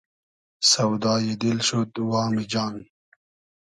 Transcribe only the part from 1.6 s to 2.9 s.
شود وامی جان